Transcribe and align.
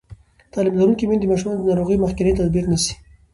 تعلیم 0.53 0.75
لرونکې 0.79 1.05
میندې 1.09 1.25
د 1.27 1.31
ماشومانو 1.31 1.61
د 1.63 1.67
ناروغۍ 1.71 1.97
مخکینی 1.99 2.37
تدبیر 2.39 2.65
نیسي. 2.71 2.93